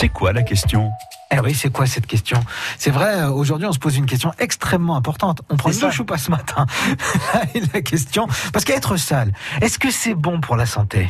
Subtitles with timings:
[0.00, 0.92] C'est quoi la question?
[1.32, 2.38] Eh oui, c'est quoi cette question?
[2.78, 5.40] C'est vrai, euh, aujourd'hui on se pose une question extrêmement importante.
[5.50, 6.66] On prend une douche ou pas ce matin
[7.74, 11.08] La question, parce qu'être sale, est-ce que c'est bon pour la santé?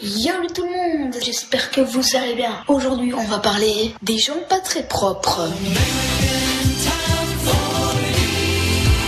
[0.00, 2.52] Yo tout le monde, j'espère que vous allez bien.
[2.68, 5.50] Aujourd'hui on va parler des gens pas très propres.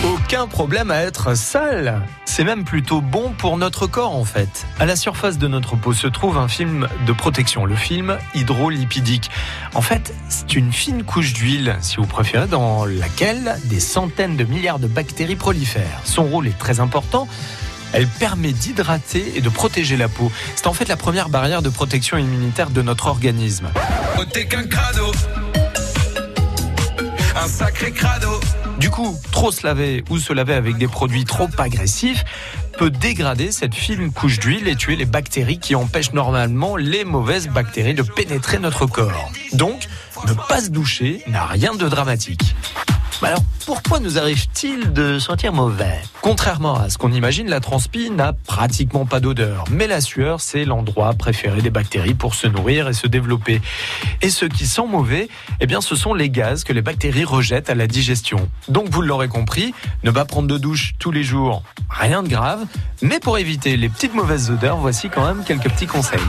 [0.03, 2.01] Aucun problème à être sale.
[2.37, 4.67] C'est même plutôt bon pour notre corps en fait.
[4.79, 9.31] À la surface de notre peau se trouve un film de protection, le film hydrolipidique.
[9.73, 14.43] En fait, c'est une fine couche d'huile, si vous préférez, dans laquelle des centaines de
[14.43, 16.01] milliards de bactéries prolifèrent.
[16.03, 17.27] Son rôle est très important.
[17.91, 20.31] Elle permet d'hydrater et de protéger la peau.
[20.55, 23.69] C'est en fait la première barrière de protection immunitaire de notre organisme.
[27.39, 28.39] Un sacré crado.
[28.79, 32.25] Du coup, trop se laver ou se laver avec des produits trop agressifs
[32.79, 37.47] peut dégrader cette fine couche d'huile et tuer les bactéries qui empêchent normalement les mauvaises
[37.47, 39.31] bactéries de pénétrer notre corps.
[39.53, 39.87] Donc,
[40.25, 42.55] ne pas se doucher n'a rien de dramatique.
[43.21, 45.99] Mais alors, pourquoi nous arrive-t-il de sentir mauvais?
[46.21, 49.63] Contrairement à ce qu'on imagine, la transpi n'a pratiquement pas d'odeur.
[49.71, 53.59] Mais la sueur, c'est l'endroit préféré des bactéries pour se nourrir et se développer.
[54.21, 55.29] Et ce qui sent mauvais,
[55.59, 58.49] eh bien, ce sont les gaz que les bactéries rejettent à la digestion.
[58.67, 59.73] Donc, vous l'aurez compris,
[60.03, 62.65] ne pas prendre de douche tous les jours, rien de grave.
[63.01, 66.19] Mais pour éviter les petites mauvaises odeurs, voici quand même quelques petits conseils.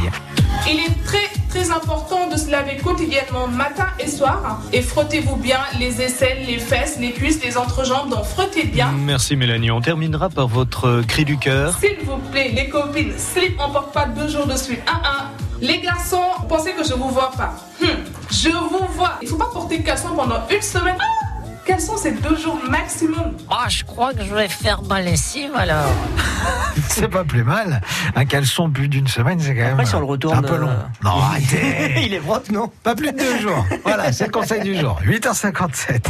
[0.66, 5.58] Il est très très important de se laver quotidiennement matin et soir et frottez-vous bien
[5.78, 8.92] les aisselles, les fesses, les cuisses, les entrejambes, donc frottez bien.
[8.92, 11.76] Merci Mélanie, on terminera par votre cri du cœur.
[11.80, 14.80] S'il vous plaît, les copines, slip on porte pas deux jours de suite.
[14.86, 15.30] Un, un.
[15.60, 17.54] Les garçons, pensez que je vous vois pas.
[17.82, 17.88] Hum,
[18.30, 19.14] je vous vois.
[19.20, 20.96] Il faut pas porter caleçon pendant une semaine.
[21.00, 21.27] Ah
[21.69, 25.50] quels sont ces deux jours maximum Ah, je crois que je vais faire ma lessive
[25.55, 25.92] alors.
[26.88, 27.83] C'est pas plus mal.
[28.16, 30.56] Un caleçon plus d'une semaine, c'est quand même Après, si on le retourne, un peu
[30.56, 30.69] long.
[30.69, 33.66] euh, Non, arrêtez Il est propre, non Pas plus de deux jours.
[33.84, 34.98] Voilà, c'est le conseil du jour.
[35.05, 36.06] 8h57.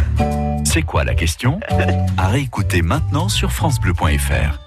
[0.64, 1.58] C'est quoi la question?
[2.16, 4.58] À réécouter maintenant sur FranceBleu.fr.